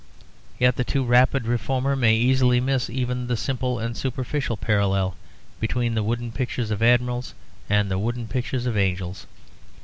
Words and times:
Yet 0.57 0.77
the 0.77 0.83
too 0.83 1.03
rapid 1.03 1.45
reformer 1.45 1.95
may 1.95 2.15
easily 2.15 2.59
miss 2.59 2.89
even 2.89 3.27
the 3.27 3.37
simple 3.37 3.77
and 3.77 3.95
superficial 3.95 4.57
parallel 4.57 5.15
between 5.59 5.93
the 5.93 6.01
wooden 6.01 6.31
pictures 6.31 6.71
of 6.71 6.81
admirals 6.81 7.35
and 7.69 7.91
the 7.91 7.99
wooden 7.99 8.27
pictures 8.27 8.65
of 8.65 8.75
angels. 8.75 9.27